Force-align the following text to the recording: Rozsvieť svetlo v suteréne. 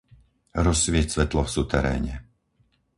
Rozsvieť 0.67 1.07
svetlo 1.21 1.41
v 1.45 1.53
suteréne. 1.57 2.13